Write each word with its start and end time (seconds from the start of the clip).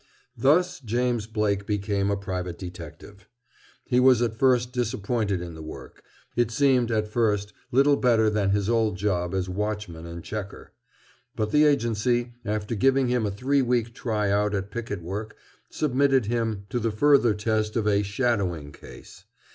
Thus 0.35 0.79
James 0.79 1.27
Blake 1.27 1.67
became 1.67 2.09
a 2.09 2.17
private 2.17 2.57
detective. 2.57 3.27
He 3.85 3.99
was 3.99 4.19
at 4.23 4.33
first 4.35 4.73
disappointed 4.73 5.41
in 5.43 5.53
the 5.53 5.61
work. 5.61 6.01
It 6.35 6.49
seemed, 6.49 6.89
at 6.89 7.07
first, 7.07 7.53
little 7.71 7.95
better 7.97 8.27
than 8.27 8.49
his 8.49 8.67
old 8.67 8.97
job 8.97 9.35
as 9.35 9.47
watchman 9.47 10.07
and 10.07 10.23
checker. 10.23 10.73
But 11.35 11.51
the 11.51 11.65
agency, 11.65 12.33
after 12.43 12.73
giving 12.73 13.09
him 13.09 13.27
a 13.27 13.31
three 13.31 13.61
week 13.61 13.93
try 13.93 14.31
out 14.31 14.55
at 14.55 14.71
picket 14.71 15.03
work, 15.03 15.35
submitted 15.69 16.25
him 16.25 16.65
to 16.71 16.79
the 16.79 16.89
further 16.89 17.35
test 17.35 17.75
of 17.75 17.87
a 17.87 18.01
"shadowing" 18.01 18.71
case. 18.71 19.25